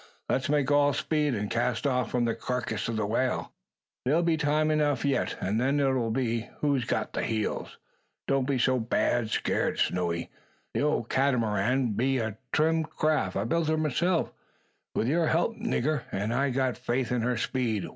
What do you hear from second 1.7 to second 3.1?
off from the karkiss o' the